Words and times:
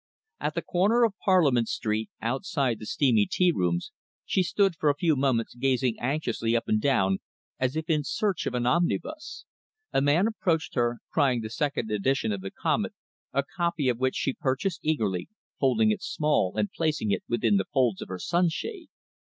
At 0.39 0.55
the 0.55 0.63
corner 0.63 1.03
of 1.03 1.13
Parliament 1.23 1.69
Street, 1.69 2.09
outside 2.23 2.79
the 2.79 2.87
steamy 2.87 3.27
tea 3.29 3.51
rooms, 3.53 3.91
she 4.25 4.41
stood 4.41 4.75
for 4.75 4.89
a 4.89 4.95
few 4.97 5.15
moments 5.15 5.53
gazing 5.53 5.99
anxiously 5.99 6.55
up 6.55 6.67
and 6.67 6.81
down, 6.81 7.19
as 7.59 7.75
if 7.75 7.87
in 7.87 8.03
search 8.03 8.47
of 8.47 8.55
an 8.55 8.65
omnibus. 8.65 9.45
A 9.93 10.01
man 10.01 10.25
approached 10.25 10.73
her, 10.73 11.01
crying 11.11 11.41
the 11.41 11.51
second 11.51 11.91
edition 11.91 12.31
of 12.31 12.41
the 12.41 12.49
Comet, 12.49 12.93
a 13.31 13.43
copy 13.55 13.89
of 13.89 13.99
which 13.99 14.15
she 14.15 14.33
purchased 14.33 14.79
eagerly, 14.81 15.29
folding 15.59 15.91
it 15.91 16.01
small 16.01 16.57
and 16.57 16.71
placing 16.71 17.11
it 17.11 17.21
within 17.29 17.57
the 17.57 17.65
folds 17.71 18.01
of 18.01 18.07
her 18.07 18.17
sunshade. 18.17 18.87